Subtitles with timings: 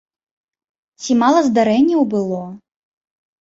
[1.07, 2.41] Ці мала здарэнняў было?